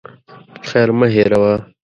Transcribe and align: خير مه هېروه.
خير 0.67 0.89
مه 0.97 1.07
هېروه. 1.15 1.53